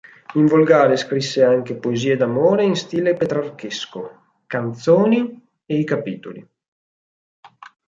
In 0.33 0.47
volgare 0.47 0.97
scrisse 0.97 1.43
anche 1.43 1.75
poesie 1.77 2.15
d'amore 2.15 2.63
in 2.63 2.73
stile 2.75 3.13
petrarchesco, 3.13 4.31
"Canzoni" 4.47 5.45
e 5.63 5.77
i 5.77 5.83
"Capitoli". 5.83 6.49